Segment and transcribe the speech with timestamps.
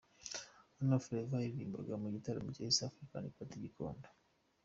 [0.77, 4.07] Hano Flavour yaririmbaga mu gitaramo cya East African Party i Gikondo.